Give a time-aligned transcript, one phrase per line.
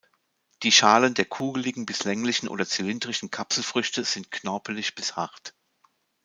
[0.63, 5.53] Die Schalen der kugeligen bis länglichen oder zylindrischen Kapselfrüchte sind knorpelig bis hart.